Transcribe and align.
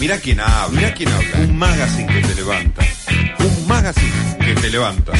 Mira 0.00 0.18
quién 0.18 0.40
habla, 0.40 0.68
mira 0.72 0.94
quién 0.94 1.08
habla. 1.08 1.28
Un 1.48 1.58
magazine 1.58 2.06
que 2.06 2.20
te 2.28 2.34
levanta. 2.36 2.82
Un 3.40 3.66
magazine 3.68 4.12
que 4.38 4.54
te 4.60 4.70
levanta. 4.70 5.12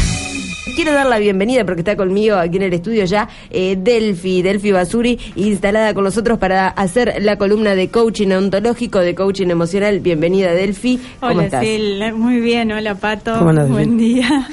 Quiero 0.77 0.93
dar 0.93 1.07
la 1.09 1.19
bienvenida 1.19 1.65
porque 1.65 1.81
está 1.81 1.97
conmigo 1.97 2.37
aquí 2.37 2.57
en 2.59 2.63
el 2.63 2.73
estudio 2.73 3.05
ya 3.05 3.29
eh, 3.51 3.77
Delphi, 3.77 4.43
Delphi 4.43 4.71
Basuri, 4.71 5.19
instalada 5.35 5.93
con 5.93 6.05
nosotros 6.05 6.39
para 6.39 6.69
hacer 6.69 7.17
la 7.21 7.37
columna 7.37 7.75
de 7.75 7.89
coaching 7.89 8.29
ontológico, 8.31 9.01
de 9.01 9.17
coaching 9.17 9.49
emocional. 9.49 9.99
Bienvenida 9.99 10.53
Delphi. 10.53 11.01
¿Cómo 11.19 11.33
hola, 11.33 11.45
estás? 11.47 11.65
Sil. 11.67 12.15
Muy 12.15 12.41
bien, 12.41 12.71
hola 12.71 12.95
Pato. 12.95 13.35
¿Cómo 13.39 13.51
andás, 13.51 13.69
Buen 13.69 13.99
día. 13.99 14.49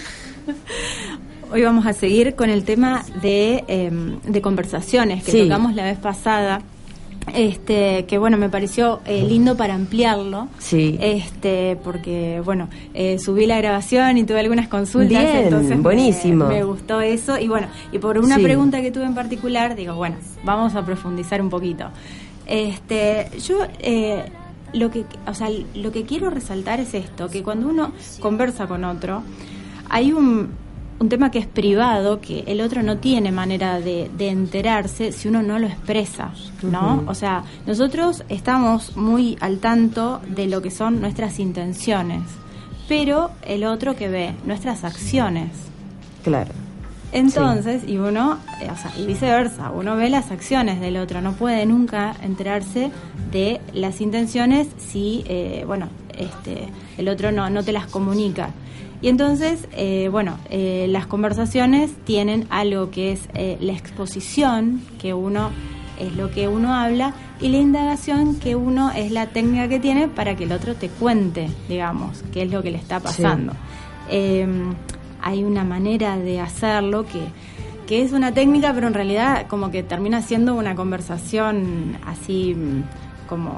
Hoy 1.51 1.61
vamos 1.61 1.85
a 1.85 1.93
seguir 1.93 2.33
con 2.35 2.49
el 2.49 2.63
tema 2.63 3.05
de, 3.21 3.63
eh, 3.67 3.91
de 4.25 4.41
conversaciones 4.41 5.23
que 5.23 5.31
Sí. 5.31 5.43
tocamos 5.43 5.75
la 5.75 5.83
vez 5.83 5.99
pasada. 5.99 6.61
Este, 7.33 8.05
que 8.05 8.17
bueno, 8.17 8.37
me 8.37 8.49
pareció 8.49 9.01
eh, 9.05 9.23
lindo 9.27 9.57
para 9.57 9.73
ampliarlo. 9.73 10.47
Sí. 10.59 10.97
Este, 11.01 11.77
porque 11.83 12.41
bueno, 12.45 12.69
eh, 12.93 13.17
subí 13.19 13.45
la 13.45 13.57
grabación 13.57 14.17
y 14.17 14.23
tuve 14.23 14.39
algunas 14.39 14.67
consultas. 14.67 15.23
Bien, 15.23 15.35
entonces 15.45 15.69
me- 15.77 15.83
buenísimo. 15.83 16.45
Me, 16.47 16.63
gustó 16.63 17.01
eso. 17.01 17.37
Y 17.39 17.47
bueno, 17.47 17.67
y 17.91 17.97
por 17.99 18.17
una 18.19 18.35
Sí. 18.37 18.43
pregunta 18.43 18.81
que 18.81 18.91
tuve 18.91 19.05
en 19.05 19.15
particular, 19.15 19.75
digo, 19.75 19.95
bueno, 19.95 20.17
vamos 20.43 20.75
a 20.75 20.85
profundizar 20.85 21.41
un 21.41 21.49
poquito. 21.49 21.85
Este, 22.45 23.27
yo 23.39 23.57
eh, 23.79 24.25
lo 24.73 24.91
que, 24.91 25.05
o 25.27 25.33
sea, 25.33 25.49
lo 25.73 25.91
que 25.91 26.03
quiero 26.03 26.29
resaltar 26.29 26.79
es 26.79 26.93
esto, 26.93 27.29
que 27.29 27.41
cuando 27.43 27.67
uno 27.67 27.91
conversa 28.19 28.67
con 28.67 28.83
otro, 28.83 29.23
hay 29.89 30.11
un, 30.13 30.49
un 30.99 31.09
tema 31.09 31.29
que 31.31 31.39
es 31.39 31.47
privado, 31.47 32.21
que 32.21 32.43
el 32.47 32.61
otro 32.61 32.81
no 32.81 32.97
tiene 32.97 33.31
manera 33.31 33.79
de, 33.79 34.09
de 34.17 34.29
enterarse 34.29 35.11
si 35.11 35.27
uno 35.27 35.43
no 35.43 35.59
lo 35.59 35.67
expresa, 35.67 36.31
¿no? 36.63 37.03
O 37.07 37.13
sea, 37.13 37.43
nosotros 37.67 38.23
estamos 38.29 38.95
muy 38.95 39.37
al 39.41 39.59
tanto 39.59 40.21
de 40.27 40.47
lo 40.47 40.61
que 40.61 40.71
son 40.71 41.01
nuestras 41.01 41.39
intenciones, 41.39 42.21
pero 42.87 43.31
el 43.41 43.65
otro 43.65 43.95
que 43.95 44.07
ve 44.07 44.35
nuestras 44.45 44.83
acciones. 44.83 45.51
Claro. 46.23 46.51
Entonces, 47.11 47.83
y 47.87 47.97
uno, 47.97 48.39
eh, 48.61 48.69
o 48.69 48.75
sea, 48.75 48.91
y 48.97 49.05
viceversa, 49.05 49.71
uno 49.71 49.95
ve 49.95 50.09
las 50.09 50.31
acciones 50.31 50.81
del 50.81 50.97
otro, 50.97 51.21
no 51.21 51.33
puede 51.33 51.65
nunca 51.65 52.15
enterarse 52.21 52.91
de 53.31 53.61
las 53.73 54.01
intenciones 54.01 54.67
si, 54.77 55.23
eh, 55.27 55.63
bueno, 55.65 55.87
este, 56.17 56.67
el 56.97 57.07
otro 57.07 57.31
no, 57.31 57.49
no 57.49 57.63
te 57.63 57.71
las 57.71 57.87
comunica. 57.87 58.49
Y 59.01 59.09
entonces, 59.09 59.67
eh, 59.71 60.09
bueno, 60.11 60.37
eh, 60.49 60.87
las 60.89 61.05
conversaciones 61.05 61.91
tienen 62.05 62.47
algo 62.49 62.91
que 62.91 63.11
es 63.11 63.27
eh, 63.33 63.57
la 63.59 63.73
exposición, 63.73 64.81
que 64.99 65.13
uno 65.13 65.51
es 65.99 66.15
lo 66.15 66.31
que 66.31 66.47
uno 66.47 66.73
habla, 66.73 67.13
y 67.39 67.49
la 67.49 67.57
indagación, 67.57 68.39
que 68.39 68.55
uno 68.55 68.91
es 68.91 69.11
la 69.11 69.27
técnica 69.27 69.67
que 69.67 69.79
tiene 69.79 70.07
para 70.07 70.35
que 70.35 70.45
el 70.45 70.51
otro 70.51 70.75
te 70.75 70.89
cuente, 70.89 71.49
digamos, 71.67 72.23
qué 72.33 72.43
es 72.43 72.51
lo 72.51 72.63
que 72.63 72.71
le 72.71 72.77
está 72.77 72.99
pasando. 72.99 73.53
Eh, 74.09 74.47
hay 75.21 75.43
una 75.43 75.63
manera 75.63 76.17
de 76.17 76.39
hacerlo 76.39 77.05
que, 77.05 77.21
que 77.87 78.03
es 78.03 78.11
una 78.11 78.33
técnica, 78.33 78.73
pero 78.73 78.87
en 78.87 78.93
realidad 78.93 79.47
como 79.47 79.71
que 79.71 79.83
termina 79.83 80.21
siendo 80.21 80.53
una 80.55 80.75
conversación 80.75 81.97
así 82.05 82.53
mm, 82.55 82.83
como, 83.27 83.57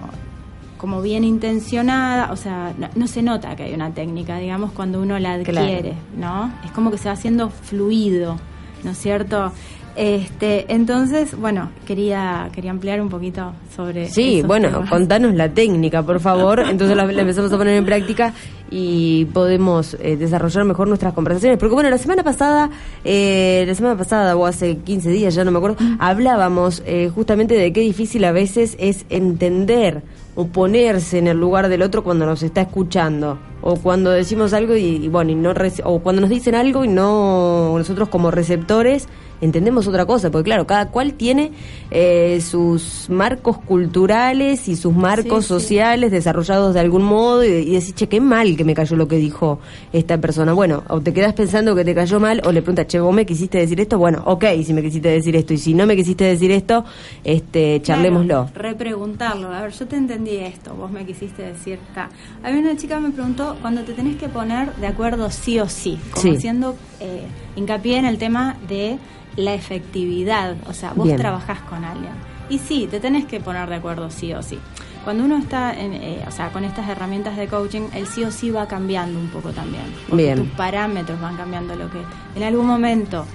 como 0.78 1.02
bien 1.02 1.24
intencionada, 1.24 2.32
o 2.32 2.36
sea, 2.36 2.74
no, 2.78 2.88
no 2.96 3.08
se 3.08 3.22
nota 3.22 3.56
que 3.56 3.64
hay 3.64 3.74
una 3.74 3.92
técnica, 3.92 4.38
digamos, 4.38 4.72
cuando 4.72 5.02
uno 5.02 5.18
la 5.20 5.34
adquiere, 5.34 5.94
¿no? 6.18 6.52
Es 6.64 6.72
como 6.72 6.92
que 6.92 6.98
se 6.98 7.10
va 7.10 7.14
haciendo 7.14 7.50
fluido, 7.50 8.38
¿no 8.84 8.92
es 8.92 8.98
cierto? 8.98 9.52
Este, 9.96 10.72
entonces, 10.72 11.36
bueno, 11.36 11.72
quería 11.88 12.50
quería 12.54 12.70
ampliar 12.70 13.02
un 13.02 13.10
poquito 13.10 13.54
sobre 13.76 14.08
Sí, 14.10 14.44
bueno, 14.46 14.70
temas. 14.70 14.90
contanos 14.92 15.34
la 15.34 15.50
técnica, 15.50 16.04
por 16.04 16.20
favor. 16.20 16.60
Entonces 16.60 16.96
la, 16.96 17.06
la 17.08 17.22
empezamos 17.22 17.52
a 17.52 17.58
poner 17.58 17.74
en 17.74 17.86
práctica 17.86 18.32
y 18.70 19.26
podemos 19.26 19.96
eh, 20.02 20.18
desarrollar 20.18 20.66
mejor 20.66 20.88
nuestras 20.88 21.14
conversaciones. 21.14 21.58
Porque 21.58 21.74
bueno, 21.74 21.90
la 21.90 21.98
semana 21.98 22.24
pasada, 22.24 22.70
eh, 23.04 23.64
la 23.68 23.76
semana 23.76 23.98
pasada 23.98 24.36
o 24.36 24.46
hace 24.46 24.78
15 24.78 25.10
días, 25.10 25.36
ya 25.36 25.44
no 25.44 25.52
me 25.52 25.58
acuerdo, 25.58 25.78
hablábamos 26.00 26.84
eh, 26.86 27.10
justamente 27.14 27.56
de 27.56 27.72
qué 27.74 27.82
difícil 27.82 28.24
a 28.26 28.32
veces 28.32 28.76
es 28.80 29.06
entender 29.10 30.02
o 30.36 30.46
ponerse 30.48 31.18
en 31.18 31.28
el 31.28 31.38
lugar 31.38 31.68
del 31.68 31.82
otro 31.82 32.04
cuando 32.04 32.26
nos 32.26 32.44
está 32.44 32.62
escuchando 32.62 33.40
o 33.62 33.76
cuando 33.78 34.12
decimos 34.12 34.54
algo 34.54 34.76
y, 34.76 34.84
y 34.84 35.08
bueno 35.08 35.32
y 35.32 35.36
no 35.36 35.52
o 35.84 36.00
cuando 36.00 36.22
nos 36.22 36.30
dicen 36.30 36.54
algo 36.54 36.86
y 36.86 36.88
no 36.90 37.74
nosotros 37.76 38.08
como 38.10 38.30
receptores 38.30 39.08
entendemos 39.42 39.88
otra 39.88 40.06
cosa 40.06 40.30
porque 40.30 40.46
claro 40.46 40.68
cada 40.68 40.90
cual 40.92 41.16
tiene 41.16 41.54
eh, 41.90 42.40
sus 42.42 43.08
marcos 43.10 43.58
culturales 43.58 44.68
y 44.68 44.76
sus 44.76 44.94
marcos 44.94 45.46
Sí, 45.46 45.48
sí. 45.48 45.60
sociales 45.60 46.12
desarrollados 46.12 46.76
de 46.76 46.82
algún 46.82 47.02
modo 47.02 47.44
y, 47.44 47.48
y 47.48 47.72
decís 47.72 47.96
che 47.96 48.08
qué 48.08 48.22
mal 48.22 48.56
que 48.58 48.66
me 48.66 48.74
cayó 48.74 48.96
lo 48.98 49.08
que 49.08 49.16
dijo 49.18 49.60
esta 49.94 50.18
persona 50.18 50.52
bueno 50.54 50.84
o 50.90 51.00
te 51.00 51.14
quedas 51.14 51.34
pensando 51.34 51.74
que 51.76 51.86
te 51.86 51.96
cayó 51.96 52.20
mal 52.20 52.42
o 52.44 52.52
le 52.52 52.62
preguntas 52.62 52.88
che 52.88 53.00
vos 53.00 53.14
me 53.16 53.26
quisiste 53.26 53.60
decir 53.60 53.80
esto 53.80 53.98
bueno 53.98 54.22
ok 54.26 54.44
si 54.66 54.74
me 54.74 54.82
quisiste 54.82 55.08
decir 55.10 55.36
esto 55.38 55.54
y 55.54 55.58
si 55.58 55.74
no 55.74 55.86
me 55.86 55.96
quisiste 55.96 56.26
decir 56.26 56.52
esto 56.52 56.84
este 57.24 57.82
charlémoslo 57.82 58.48
Claro, 58.48 58.50
repreguntarlo. 58.56 59.52
A 59.54 59.62
ver, 59.62 59.72
yo 59.72 59.88
te 59.88 59.96
entendí 59.96 60.38
esto, 60.38 60.74
vos 60.74 60.90
me 60.92 61.06
quisiste 61.06 61.44
decir 61.44 61.78
ta. 61.94 62.10
A 62.44 62.52
mí 62.52 62.58
una 62.60 62.76
chica 62.76 63.00
me 63.00 63.12
preguntó 63.12 63.56
cuando 63.62 63.84
te 63.84 63.94
tenés 63.94 64.16
que 64.18 64.28
poner 64.28 64.74
de 64.78 64.88
acuerdo 64.88 65.30
sí 65.30 65.60
o 65.60 65.68
sí, 65.70 66.00
como 66.12 66.22
Sí. 66.24 66.30
haciendo 66.36 66.76
eh, 67.00 67.22
hincapié 67.56 67.98
en 67.98 68.06
el 68.06 68.18
tema 68.18 68.56
de 68.68 68.98
la 69.36 69.54
efectividad. 69.54 70.56
O 70.68 70.74
sea, 70.74 70.94
vos 70.94 71.06
Bien. 71.06 71.18
trabajás 71.18 71.60
con 71.62 71.84
alguien. 71.84 72.12
Y 72.50 72.60
sí, 72.60 72.88
te 72.90 73.00
tenés 73.00 73.26
que 73.26 73.40
poner 73.40 73.68
de 73.70 73.76
acuerdo 73.76 74.10
sí 74.10 74.34
o 74.34 74.42
sí. 74.42 74.58
Cuando 75.04 75.24
uno 75.24 75.38
está, 75.38 75.74
en, 75.74 75.94
eh, 75.94 76.24
o 76.28 76.32
sea, 76.32 76.50
con 76.52 76.64
estas 76.66 76.90
herramientas 76.90 77.38
de 77.38 77.48
coaching, 77.48 77.84
el 77.94 78.08
sí 78.08 78.24
o 78.24 78.32
sí 78.32 78.50
va 78.52 78.68
cambiando 78.68 79.20
un 79.20 79.28
poco 79.28 79.52
también. 79.52 79.84
Bien. 80.12 80.38
tus 80.40 80.50
parámetros 80.50 81.20
van 81.22 81.36
cambiando 81.38 81.76
lo 81.76 81.90
que 81.90 82.00
en 82.36 82.44
algún 82.44 82.66
momento 82.68 83.26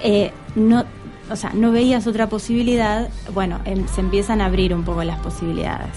eh, 0.00 0.32
no 0.56 0.84
o 1.30 1.36
sea 1.36 1.52
no 1.54 1.70
veías 1.70 2.06
otra 2.08 2.28
posibilidad 2.28 3.08
bueno 3.32 3.60
em- 3.64 3.86
se 3.86 4.00
empiezan 4.00 4.40
a 4.40 4.46
abrir 4.46 4.74
un 4.74 4.82
poco 4.82 5.04
las 5.04 5.20
posibilidades 5.20 5.90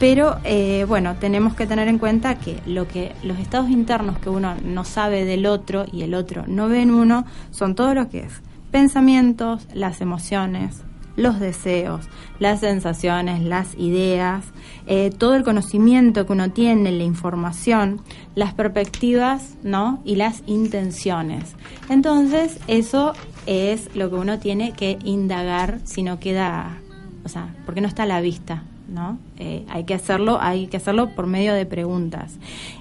pero 0.00 0.38
eh, 0.44 0.86
bueno 0.88 1.14
tenemos 1.20 1.54
que 1.54 1.66
tener 1.66 1.86
en 1.88 1.98
cuenta 1.98 2.36
que 2.36 2.58
lo 2.64 2.88
que 2.88 3.12
los 3.22 3.38
estados 3.38 3.68
internos 3.68 4.18
que 4.18 4.30
uno 4.30 4.54
no 4.64 4.84
sabe 4.84 5.26
del 5.26 5.44
otro 5.44 5.84
y 5.92 6.02
el 6.02 6.14
otro 6.14 6.44
no 6.46 6.68
ve 6.68 6.80
en 6.80 6.90
uno 6.92 7.26
son 7.50 7.74
todo 7.74 7.92
lo 7.94 8.08
que 8.08 8.20
es 8.20 8.32
pensamientos 8.70 9.66
las 9.74 10.00
emociones 10.00 10.82
los 11.16 11.40
deseos, 11.40 12.08
las 12.38 12.60
sensaciones, 12.60 13.42
las 13.42 13.74
ideas, 13.76 14.44
eh, 14.86 15.10
todo 15.16 15.34
el 15.34 15.44
conocimiento 15.44 16.26
que 16.26 16.32
uno 16.32 16.50
tiene, 16.50 16.92
la 16.92 17.04
información, 17.04 18.00
las 18.34 18.54
perspectivas, 18.54 19.54
¿no? 19.62 20.00
Y 20.04 20.16
las 20.16 20.42
intenciones. 20.46 21.54
Entonces, 21.88 22.58
eso 22.66 23.12
es 23.46 23.94
lo 23.94 24.10
que 24.10 24.16
uno 24.16 24.38
tiene 24.38 24.72
que 24.72 24.98
indagar 25.04 25.80
si 25.84 26.02
no 26.02 26.18
queda, 26.18 26.78
o 27.24 27.28
sea, 27.28 27.54
porque 27.66 27.80
no 27.80 27.88
está 27.88 28.04
a 28.04 28.06
la 28.06 28.20
vista, 28.20 28.64
¿no? 28.88 29.18
Eh, 29.38 29.64
hay 29.68 29.84
que 29.84 29.94
hacerlo, 29.94 30.38
hay 30.40 30.66
que 30.66 30.78
hacerlo 30.78 31.10
por 31.14 31.26
medio 31.26 31.54
de 31.54 31.66
preguntas. 31.66 32.38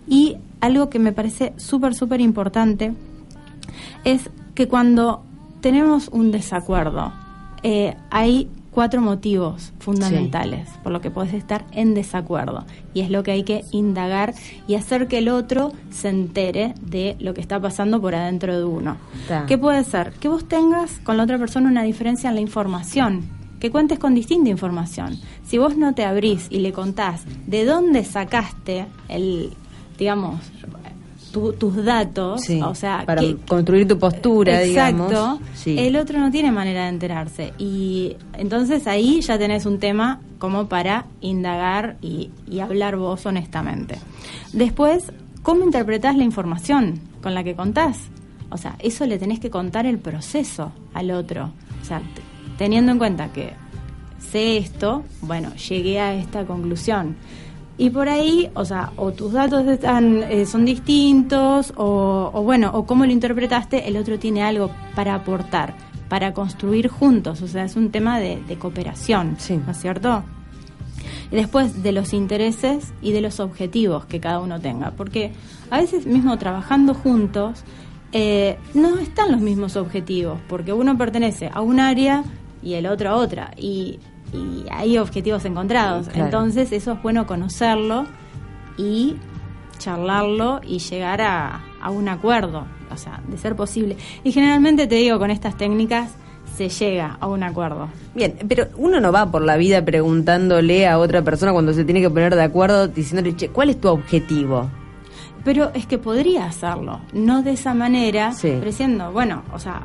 Y 0.07 0.37
algo 0.59 0.89
que 0.89 0.99
me 0.99 1.11
parece 1.11 1.53
súper, 1.57 1.93
súper 1.95 2.21
importante 2.21 2.93
es 4.03 4.29
que 4.55 4.67
cuando 4.67 5.23
tenemos 5.61 6.09
un 6.09 6.31
desacuerdo, 6.31 7.13
eh, 7.63 7.95
hay 8.09 8.49
cuatro 8.71 9.01
motivos 9.01 9.73
fundamentales 9.79 10.69
por 10.81 10.91
lo 10.91 11.01
que 11.01 11.11
puedes 11.11 11.33
estar 11.33 11.65
en 11.71 11.93
desacuerdo. 11.93 12.65
Y 12.93 13.01
es 13.01 13.09
lo 13.09 13.23
que 13.23 13.31
hay 13.31 13.43
que 13.43 13.65
indagar 13.71 14.33
y 14.67 14.75
hacer 14.75 15.07
que 15.07 15.19
el 15.19 15.29
otro 15.29 15.73
se 15.91 16.09
entere 16.09 16.73
de 16.81 17.15
lo 17.19 17.33
que 17.33 17.41
está 17.41 17.59
pasando 17.59 18.01
por 18.01 18.15
adentro 18.15 18.57
de 18.57 18.63
uno. 18.63 18.97
Ta. 19.27 19.45
¿Qué 19.45 19.57
puede 19.57 19.83
ser? 19.83 20.13
Que 20.13 20.29
vos 20.29 20.47
tengas 20.47 20.99
con 20.99 21.17
la 21.17 21.23
otra 21.23 21.37
persona 21.37 21.69
una 21.69 21.83
diferencia 21.83 22.29
en 22.29 22.35
la 22.35 22.41
información. 22.41 23.23
Que 23.59 23.69
cuentes 23.69 23.99
con 23.99 24.15
distinta 24.15 24.49
información. 24.49 25.19
Si 25.45 25.59
vos 25.59 25.77
no 25.77 25.93
te 25.93 26.03
abrís 26.03 26.47
y 26.49 26.59
le 26.59 26.73
contás 26.73 27.23
de 27.45 27.65
dónde 27.65 28.03
sacaste 28.03 28.87
el, 29.07 29.51
digamos, 29.99 30.39
tu- 31.31 31.53
tus 31.53 31.83
datos, 31.83 32.41
Sí, 32.41 32.61
o 32.61 32.75
sea, 32.75 33.03
para 33.05 33.21
que- 33.21 33.37
construir 33.47 33.87
tu 33.87 33.97
postura 33.97 34.61
Exacto. 34.63 35.07
digamos 35.07 35.39
Sí. 35.55 35.77
El 35.77 35.95
otro 35.95 36.19
no 36.19 36.31
tiene 36.31 36.51
manera 36.51 36.83
de 36.83 36.89
enterarse. 36.89 37.53
Y 37.57 38.15
entonces 38.33 38.87
ahí 38.87 39.21
ya 39.21 39.37
tenés 39.37 39.65
un 39.65 39.79
tema 39.79 40.19
como 40.39 40.67
para 40.67 41.05
indagar 41.21 41.97
y, 42.01 42.31
y 42.49 42.59
hablar 42.59 42.97
vos 42.97 43.25
honestamente. 43.25 43.95
Después, 44.53 45.11
¿cómo 45.43 45.63
interpretás 45.63 46.17
la 46.17 46.23
información 46.23 46.99
con 47.21 47.33
la 47.33 47.43
que 47.43 47.55
contás? 47.55 47.97
O 48.49 48.57
sea, 48.57 48.75
eso 48.79 49.05
le 49.05 49.17
tenés 49.17 49.39
que 49.39 49.49
contar 49.49 49.85
el 49.85 49.97
proceso 49.99 50.71
al 50.93 51.11
otro. 51.11 51.51
O 51.81 51.85
sea, 51.85 52.01
teniendo 52.57 52.91
en 52.91 52.97
cuenta 52.97 53.31
que 53.31 53.53
sé 54.19 54.57
esto, 54.57 55.03
bueno, 55.21 55.53
llegué 55.55 55.99
a 55.99 56.13
esta 56.15 56.45
conclusión. 56.45 57.15
Y 57.81 57.89
por 57.89 58.07
ahí, 58.09 58.47
o 58.53 58.63
sea, 58.63 58.91
o 58.95 59.11
tus 59.11 59.33
datos 59.33 59.65
están, 59.65 60.21
eh, 60.29 60.45
son 60.45 60.65
distintos, 60.65 61.73
o, 61.75 62.29
o 62.31 62.43
bueno, 62.43 62.69
o 62.75 62.85
cómo 62.85 63.07
lo 63.07 63.11
interpretaste, 63.11 63.87
el 63.87 63.97
otro 63.97 64.19
tiene 64.19 64.43
algo 64.43 64.69
para 64.93 65.15
aportar, 65.15 65.73
para 66.07 66.31
construir 66.31 66.89
juntos. 66.89 67.41
O 67.41 67.47
sea, 67.47 67.63
es 67.63 67.75
un 67.75 67.89
tema 67.89 68.19
de, 68.19 68.39
de 68.47 68.55
cooperación, 68.59 69.35
Sí. 69.39 69.59
¿no 69.65 69.71
es 69.71 69.77
cierto? 69.77 70.23
Y 71.31 71.35
después 71.35 71.81
de 71.81 71.91
los 71.91 72.13
intereses 72.13 72.93
y 73.01 73.13
de 73.13 73.21
los 73.21 73.39
objetivos 73.39 74.05
que 74.05 74.19
cada 74.19 74.41
uno 74.41 74.59
tenga. 74.59 74.91
Porque 74.91 75.31
a 75.71 75.79
veces 75.79 76.05
mismo 76.05 76.37
trabajando 76.37 76.93
juntos, 76.93 77.63
eh, 78.11 78.59
no 78.75 78.99
están 78.99 79.31
los 79.31 79.41
mismos 79.41 79.75
objetivos, 79.75 80.37
porque 80.47 80.71
uno 80.71 80.99
pertenece 80.99 81.49
a 81.51 81.61
un 81.61 81.79
área 81.79 82.23
y 82.61 82.75
el 82.75 82.85
otro 82.85 83.09
a 83.09 83.15
otra. 83.15 83.55
Y, 83.57 83.97
y 84.33 84.65
hay 84.71 84.97
objetivos 84.97 85.45
encontrados. 85.45 86.07
Claro. 86.09 86.25
Entonces 86.25 86.71
eso 86.71 86.93
es 86.93 87.01
bueno 87.03 87.25
conocerlo 87.25 88.05
y 88.77 89.15
charlarlo 89.77 90.61
y 90.65 90.79
llegar 90.79 91.21
a, 91.21 91.61
a 91.81 91.89
un 91.89 92.07
acuerdo, 92.07 92.65
o 92.91 92.97
sea, 92.97 93.21
de 93.27 93.37
ser 93.37 93.55
posible. 93.55 93.97
Y 94.23 94.31
generalmente 94.31 94.87
te 94.87 94.95
digo, 94.95 95.17
con 95.19 95.31
estas 95.31 95.57
técnicas 95.57 96.11
se 96.55 96.69
llega 96.69 97.17
a 97.19 97.27
un 97.27 97.43
acuerdo. 97.43 97.87
Bien, 98.13 98.35
pero 98.47 98.67
uno 98.77 98.99
no 98.99 99.11
va 99.11 99.31
por 99.31 99.41
la 99.41 99.57
vida 99.57 99.83
preguntándole 99.83 100.87
a 100.87 100.99
otra 100.99 101.21
persona 101.23 101.51
cuando 101.53 101.73
se 101.73 101.83
tiene 101.85 102.01
que 102.01 102.09
poner 102.09 102.35
de 102.35 102.43
acuerdo, 102.43 102.87
diciéndole, 102.87 103.35
che, 103.35 103.49
¿cuál 103.49 103.69
es 103.69 103.79
tu 103.81 103.87
objetivo? 103.87 104.69
Pero 105.43 105.71
es 105.73 105.87
que 105.87 105.97
podría 105.97 106.45
hacerlo, 106.45 106.99
no 107.13 107.41
de 107.41 107.53
esa 107.53 107.73
manera, 107.73 108.31
Sí. 108.33 108.49
pero 108.49 108.65
diciendo, 108.65 109.11
bueno, 109.11 109.41
o 109.53 109.57
sea, 109.59 109.81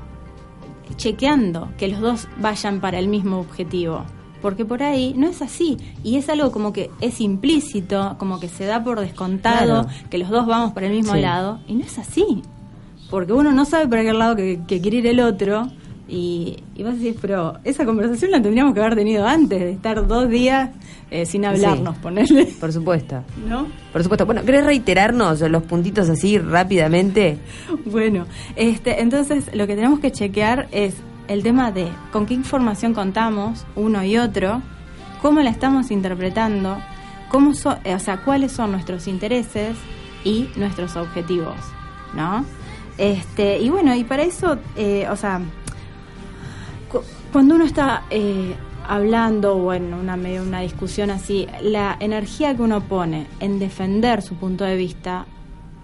chequeando 0.97 1.71
que 1.79 1.89
los 1.89 2.01
dos 2.01 2.29
vayan 2.39 2.81
para 2.81 2.99
el 2.99 3.09
mismo 3.09 3.39
objetivo. 3.39 4.05
Porque 4.47 4.65
por 4.65 4.81
ahí 4.85 5.13
no 5.17 5.27
es 5.27 5.43
así. 5.43 5.77
Y 6.05 6.19
es 6.19 6.29
algo 6.29 6.53
como 6.53 6.73
que 6.73 6.89
es 7.01 7.21
implícito, 7.21 8.15
como 8.17 8.39
que 8.39 8.47
se 8.49 8.65
da 8.65 8.85
por 8.85 9.01
descontado, 9.01 9.83
Claro. 9.83 9.89
que 10.09 10.19
los 10.19 10.29
dos 10.31 10.47
vamos 10.47 10.73
para 10.73 10.87
el 10.87 10.93
mismo 10.93 11.15
Sí. 11.15 11.21
lado. 11.21 11.59
Y 11.67 11.75
no 11.75 11.85
es 11.85 11.99
así. 11.99 12.43
Porque 13.11 13.33
uno 13.33 13.51
no 13.51 13.65
sabe 13.65 13.89
para 13.89 14.03
qué 14.05 14.13
lado 14.13 14.37
que, 14.37 14.61
que 14.69 14.81
quiere 14.81 14.99
ir 14.99 15.07
el 15.09 15.19
otro. 15.19 15.67
Y, 16.09 16.59
y 16.77 16.85
vas 16.85 16.93
a 16.93 16.97
decir, 16.99 17.17
pero 17.21 17.55
esa 17.65 17.85
conversación 17.85 18.31
la 18.31 18.41
tendríamos 18.41 18.73
que 18.73 18.79
haber 18.79 18.95
tenido 18.95 19.27
antes, 19.27 19.59
de 19.59 19.73
estar 19.73 20.07
dos 20.07 20.29
días 20.31 20.71
eh, 21.11 21.27
sin 21.27 21.45
hablarnos, 21.45 21.97
Sí. 21.97 22.01
ponerle. 22.01 22.47
Por 22.61 22.73
supuesto. 22.73 23.25
¿No? 23.49 23.67
Por 23.93 24.05
supuesto. 24.05 24.27
Bueno, 24.27 24.45
¿querés 24.45 24.65
reiterarnos 24.65 25.41
los 25.41 25.65
puntitos 25.65 26.09
así 26.09 26.39
rápidamente? 26.39 27.39
Bueno, 27.87 28.27
este, 28.55 29.01
entonces 29.03 29.51
lo 29.55 29.67
que 29.67 29.75
tenemos 29.75 29.99
que 29.99 30.13
chequear 30.13 30.69
es 30.71 30.95
el 31.29 31.43
tema 31.43 31.71
de 31.73 31.89
con 32.13 32.27
qué 32.27 32.35
información 32.35 32.95
contamos 32.95 33.65
uno 33.75 34.03
y 34.05 34.19
otro, 34.19 34.63
cómo 35.23 35.41
la 35.41 35.51
estamos 35.51 35.91
interpretando, 35.91 36.77
cómo 37.31 37.55
so- 37.55 37.79
eh, 37.85 37.95
o 37.95 37.99
sea, 37.99 38.19
cuáles 38.19 38.53
son 38.53 38.73
nuestros 38.73 39.07
intereses 39.09 39.77
y 40.25 40.49
nuestros 40.57 40.97
objetivos, 40.97 41.57
¿no? 42.15 42.45
Este, 42.99 43.59
y 43.61 43.69
bueno, 43.71 43.95
y 43.95 44.05
para 44.05 44.23
eso, 44.23 44.59
eh, 44.77 45.07
o 45.11 45.17
sea, 45.17 45.41
cu- 46.91 47.03
cuando 47.33 47.55
uno 47.57 47.65
está 47.65 48.05
eh, 48.11 48.55
hablando 48.89 49.57
o 49.57 49.73
en 49.73 49.93
una 49.93 50.17
medio 50.17 50.43
una 50.43 50.61
discusión 50.61 51.11
así, 51.11 51.47
la 51.63 51.97
energía 52.01 52.55
que 52.57 52.63
uno 52.63 52.81
pone 52.83 53.27
en 53.41 53.59
defender 53.59 54.23
su 54.23 54.35
punto 54.37 54.65
de 54.65 54.77
vista, 54.77 55.27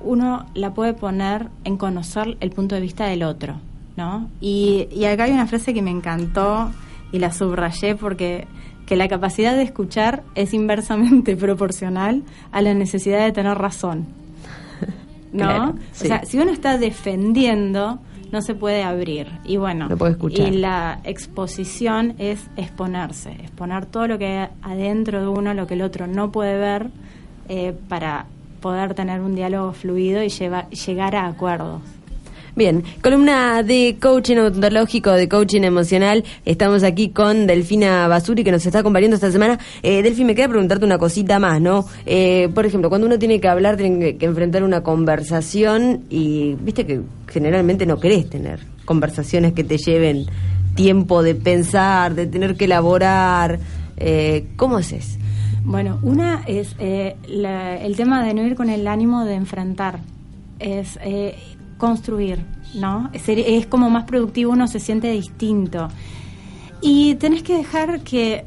uno 0.00 0.46
la 0.54 0.72
puede 0.74 0.94
poner 0.94 1.48
en 1.64 1.76
conocer 1.76 2.36
el 2.40 2.50
punto 2.50 2.74
de 2.74 2.80
vista 2.80 3.04
del 3.06 3.22
otro, 3.22 3.56
¿no? 3.96 4.28
Y, 4.40 4.88
y 4.90 5.04
acá 5.04 5.24
hay 5.24 5.32
una 5.32 5.46
frase 5.46 5.74
que 5.74 5.82
me 5.82 5.90
encantó 5.90 6.70
y 7.12 7.18
la 7.18 7.32
subrayé 7.32 7.94
porque 7.94 8.46
que 8.86 8.96
la 8.96 9.06
capacidad 9.08 9.54
de 9.54 9.62
escuchar 9.62 10.22
es 10.34 10.52
inversamente 10.54 11.36
proporcional 11.36 12.22
a 12.50 12.62
la 12.62 12.74
necesidad 12.74 13.24
de 13.24 13.32
tener 13.32 13.56
razón. 13.58 14.06
¿No? 15.32 15.38
Claro, 15.46 15.74
sí. 15.92 16.04
O 16.04 16.08
sea, 16.08 16.24
si 16.24 16.38
uno 16.38 16.50
está 16.50 16.76
defendiendo, 16.78 17.98
no 18.32 18.42
se 18.42 18.54
puede 18.54 18.82
abrir. 18.82 19.28
Y 19.44 19.56
bueno, 19.58 19.88
y 20.48 20.50
la 20.52 21.00
exposición 21.04 22.14
es 22.18 22.40
exponerse, 22.56 23.30
exponer 23.32 23.86
todo 23.86 24.08
lo 24.08 24.18
que 24.18 24.26
hay 24.26 24.48
adentro 24.62 25.20
de 25.20 25.28
uno, 25.28 25.54
lo 25.54 25.66
que 25.66 25.74
el 25.74 25.82
otro 25.82 26.06
no 26.06 26.32
puede 26.32 26.58
ver, 26.58 26.88
eh, 27.48 27.74
para 27.88 28.26
poder 28.60 28.94
tener 28.94 29.20
un 29.20 29.34
diálogo 29.34 29.72
fluido 29.72 30.22
y 30.22 30.28
lleva- 30.28 30.68
llegar 30.70 31.14
a 31.16 31.26
acuerdos. 31.26 31.82
Bien, 32.54 32.82
columna 33.02 33.62
de 33.62 33.96
coaching 33.98 34.36
ontológico, 34.36 35.10
de 35.12 35.26
coaching 35.26 35.62
emocional. 35.62 36.22
Estamos 36.44 36.82
aquí 36.82 37.08
con 37.08 37.46
Delfina 37.46 38.06
Basuri, 38.08 38.44
que 38.44 38.52
nos 38.52 38.66
está 38.66 38.80
acompañando 38.80 39.14
esta 39.14 39.32
semana. 39.32 39.58
Eh, 39.82 40.02
me 40.22 40.34
queda 40.34 40.48
preguntarte 40.48 40.84
una 40.84 40.98
cosita 40.98 41.38
más, 41.38 41.62
¿no? 41.62 41.86
Eh, 42.04 42.50
por 42.54 42.66
ejemplo, 42.66 42.90
cuando 42.90 43.06
uno 43.06 43.18
tiene 43.18 43.40
que 43.40 43.48
hablar, 43.48 43.78
tiene 43.78 43.98
que, 43.98 44.16
que 44.18 44.26
enfrentar 44.26 44.64
una 44.64 44.82
conversación 44.82 46.02
y 46.10 46.54
viste 46.60 46.84
que 46.84 47.00
generalmente 47.26 47.86
no 47.86 47.98
querés 47.98 48.28
tener 48.28 48.60
conversaciones 48.84 49.54
que 49.54 49.64
te 49.64 49.78
lleven 49.78 50.26
tiempo 50.74 51.22
de 51.22 51.34
pensar, 51.34 52.14
de 52.14 52.26
tener 52.26 52.56
que 52.56 52.66
elaborar. 52.66 53.60
Eh, 53.96 54.44
¿Cómo 54.56 54.76
haces? 54.76 55.18
Bueno, 55.64 55.98
una 56.02 56.42
es 56.46 56.76
eh, 56.78 57.16
la- 57.26 57.78
el 57.78 57.96
tema 57.96 58.22
de 58.22 58.34
no 58.34 58.42
ir 58.46 58.56
con 58.56 58.68
el 58.68 58.86
ánimo 58.88 59.24
de 59.24 59.34
enfrentar, 59.36 60.00
es 60.58 60.98
eh, 61.02 61.34
construir, 61.86 62.38
¿no? 62.74 63.10
Es, 63.12 63.28
es 63.28 63.66
como 63.66 63.90
más 63.90 64.04
productivo, 64.04 64.52
uno 64.52 64.68
se 64.68 64.78
siente 64.78 65.10
distinto. 65.10 65.88
Y 66.80 67.16
tenés 67.16 67.42
que 67.42 67.56
dejar 67.56 68.02
que 68.02 68.44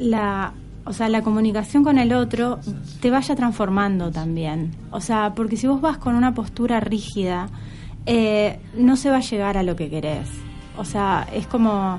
la, 0.00 0.52
o 0.84 0.92
sea, 0.92 1.08
la 1.08 1.22
comunicación 1.22 1.82
con 1.82 1.98
el 1.98 2.12
otro 2.12 2.60
te 3.00 3.10
vaya 3.10 3.34
transformando 3.34 4.12
también. 4.12 4.70
O 4.92 5.00
sea, 5.00 5.32
porque 5.34 5.56
si 5.56 5.66
vos 5.66 5.80
vas 5.80 5.98
con 5.98 6.14
una 6.14 6.34
postura 6.34 6.78
rígida, 6.78 7.48
eh, 8.06 8.60
no 8.76 8.94
se 8.96 9.10
va 9.10 9.16
a 9.16 9.20
llegar 9.30 9.56
a 9.56 9.64
lo 9.64 9.74
que 9.74 9.90
querés. 9.90 10.28
O 10.76 10.84
sea, 10.84 11.26
es 11.34 11.48
como... 11.48 11.98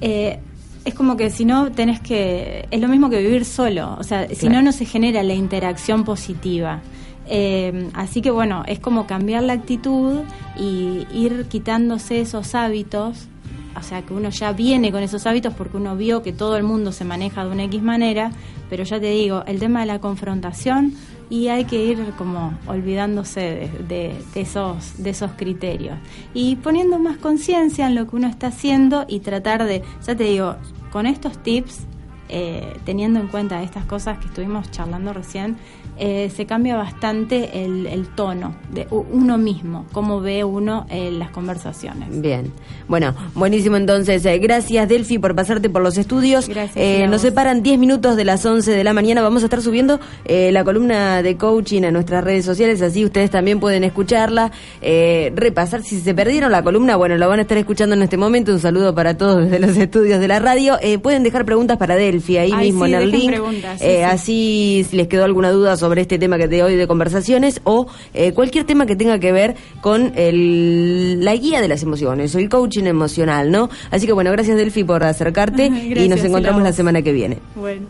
eh, 0.00 0.40
es 0.86 0.94
como 0.94 1.16
que 1.16 1.28
si 1.30 1.44
no 1.44 1.70
tenés 1.72 2.00
que... 2.00 2.66
Es 2.70 2.80
lo 2.80 2.88
mismo 2.88 3.08
que 3.10 3.18
vivir 3.22 3.44
solo. 3.44 3.96
O 3.98 4.02
sea, 4.02 4.28
si 4.28 4.36
Claro. 4.36 4.56
no, 4.56 4.62
no 4.62 4.72
se 4.72 4.84
genera 4.86 5.22
la 5.22 5.32
interacción 5.34 6.04
positiva. 6.04 6.80
Eh, 7.26 7.90
así 7.94 8.20
que 8.20 8.30
bueno, 8.30 8.62
es 8.66 8.78
como 8.78 9.06
cambiar 9.06 9.42
la 9.42 9.54
actitud 9.54 10.20
y 10.58 11.06
ir 11.12 11.46
quitándose 11.48 12.20
esos 12.20 12.54
hábitos. 12.54 13.28
O 13.76 13.82
sea, 13.82 14.02
que 14.02 14.14
uno 14.14 14.28
ya 14.28 14.52
viene 14.52 14.92
con 14.92 15.02
esos 15.02 15.26
hábitos 15.26 15.52
porque 15.54 15.76
uno 15.76 15.96
vio 15.96 16.22
que 16.22 16.32
todo 16.32 16.56
el 16.56 16.62
mundo 16.62 16.92
se 16.92 17.04
maneja 17.04 17.44
de 17.44 17.50
una 17.50 17.64
X 17.64 17.82
manera. 17.82 18.30
Pero 18.70 18.84
ya 18.84 19.00
te 19.00 19.10
digo, 19.10 19.42
el 19.46 19.58
tema 19.58 19.80
de 19.80 19.86
la 19.86 20.00
confrontación 20.00 20.94
y 21.30 21.48
hay 21.48 21.64
que 21.64 21.82
ir 21.82 22.12
como 22.16 22.56
olvidándose 22.66 23.70
de, 23.88 24.14
esos 24.34 25.02
de 25.02 25.10
esos 25.10 25.32
criterios 25.32 25.96
y 26.34 26.56
poniendo 26.56 26.98
más 26.98 27.16
conciencia 27.16 27.86
en 27.86 27.94
lo 27.94 28.06
que 28.06 28.16
uno 28.16 28.28
está 28.28 28.48
haciendo 28.48 29.04
y 29.08 29.20
tratar 29.20 29.64
de 29.64 29.82
ya 30.06 30.14
te 30.14 30.24
digo 30.24 30.56
con 30.90 31.06
estos 31.06 31.38
tips 31.42 31.86
eh, 32.28 32.76
teniendo 32.84 33.20
en 33.20 33.28
cuenta 33.28 33.62
estas 33.62 33.84
cosas 33.84 34.18
que 34.18 34.26
estuvimos 34.26 34.70
charlando 34.70 35.12
recién, 35.12 35.56
eh, 35.98 36.30
se 36.34 36.46
cambia 36.46 36.76
bastante 36.76 37.64
el, 37.64 37.86
el 37.86 38.06
tono 38.08 38.54
de 38.72 38.86
uno 38.90 39.38
mismo, 39.38 39.86
cómo 39.92 40.20
ve 40.20 40.44
uno 40.44 40.86
eh, 40.90 41.10
las 41.10 41.30
conversaciones. 41.30 42.20
Bien. 42.20 42.52
Bueno, 42.88 43.14
buenísimo 43.34 43.76
entonces. 43.76 44.24
Eh, 44.26 44.38
gracias, 44.38 44.88
Delfi, 44.88 45.18
por 45.18 45.34
pasarte 45.34 45.70
por 45.70 45.82
los 45.82 45.96
estudios. 45.98 46.48
Gracias, 46.48 46.76
Eh, 46.76 47.06
nos 47.08 47.22
separan 47.22 47.62
10 47.62 47.78
minutos 47.78 48.16
de 48.16 48.24
las 48.24 48.44
11 48.44 48.70
de 48.72 48.84
la 48.84 48.92
mañana. 48.92 49.22
Vamos 49.22 49.42
a 49.42 49.46
estar 49.46 49.62
subiendo 49.62 50.00
eh, 50.24 50.50
la 50.52 50.64
columna 50.64 51.22
de 51.22 51.36
coaching 51.36 51.82
a 51.84 51.90
nuestras 51.90 52.22
redes 52.24 52.44
sociales, 52.44 52.82
así 52.82 53.04
ustedes 53.04 53.30
también 53.30 53.60
pueden 53.60 53.84
escucharla, 53.84 54.50
eh, 54.82 55.32
repasar. 55.34 55.82
Si 55.82 56.00
se 56.00 56.14
perdieron 56.14 56.52
la 56.52 56.62
columna, 56.62 56.96
bueno, 56.96 57.16
lo 57.16 57.28
van 57.28 57.38
a 57.38 57.42
estar 57.42 57.56
escuchando 57.58 57.94
en 57.94 58.02
este 58.02 58.16
momento. 58.16 58.52
Un 58.52 58.60
saludo 58.60 58.94
para 58.94 59.16
todos 59.16 59.44
desde 59.44 59.58
los 59.60 59.76
estudios 59.76 60.20
de 60.20 60.28
la 60.28 60.38
radio. 60.38 60.76
Pueden 61.02 61.22
dejar 61.22 61.44
preguntas 61.44 61.78
para 61.78 61.96
Delfi 61.96 62.36
ahí 62.36 62.50
Ay, 62.54 62.66
mismo 62.72 62.84
sí, 62.86 62.94
en 62.94 63.00
el 63.00 63.10
link. 63.10 63.30
preguntas, 63.30 63.80
sí, 63.80 63.86
sí. 63.86 63.96
Así, 64.02 64.86
si 64.90 64.96
les 64.96 65.08
quedó 65.08 65.24
alguna 65.24 65.50
duda 65.50 65.76
sobre 65.84 66.00
este 66.00 66.18
tema 66.18 66.38
que 66.38 66.48
de 66.48 66.62
hoy 66.62 66.76
de 66.76 66.86
conversaciones 66.86 67.60
o 67.64 67.86
eh, 68.14 68.32
cualquier 68.32 68.64
tema 68.64 68.86
que 68.86 68.96
tenga 68.96 69.18
que 69.18 69.32
ver 69.32 69.54
con 69.82 70.12
el, 70.16 71.22
la 71.22 71.36
guía 71.36 71.60
de 71.60 71.68
las 71.68 71.82
emociones 71.82 72.34
o 72.34 72.38
el 72.38 72.48
coaching 72.48 72.84
emocional, 72.84 73.50
¿no? 73.50 73.68
Así 73.90 74.06
que 74.06 74.14
bueno, 74.14 74.32
gracias 74.32 74.56
Delphi 74.56 74.82
por 74.82 75.04
acercarte 75.04 75.66
y 75.66 75.90
Gracias, 75.90 76.08
nos 76.08 76.24
y 76.24 76.26
encontramos 76.28 76.62
la 76.62 76.72
semana 76.72 77.02
que 77.02 77.12
viene. 77.12 77.36
Bueno. 77.54 77.86